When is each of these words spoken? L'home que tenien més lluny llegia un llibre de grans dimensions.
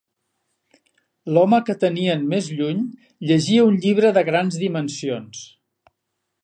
L'home 1.35 1.59
que 1.67 1.75
tenien 1.83 2.25
més 2.31 2.49
lluny 2.61 2.81
llegia 3.33 3.67
un 3.69 3.79
llibre 3.85 4.13
de 4.17 4.23
grans 4.33 4.61
dimensions. 4.65 5.45